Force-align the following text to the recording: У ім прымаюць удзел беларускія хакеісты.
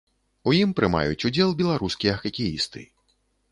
У 0.51 0.53
ім 0.59 0.71
прымаюць 0.79 1.25
удзел 1.29 1.53
беларускія 1.61 2.17
хакеісты. 2.25 2.87